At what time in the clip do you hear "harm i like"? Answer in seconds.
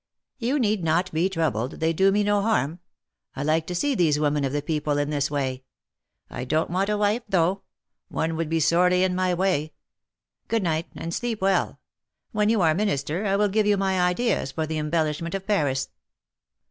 2.41-3.67